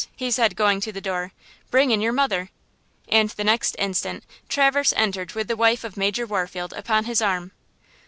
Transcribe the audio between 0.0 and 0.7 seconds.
he said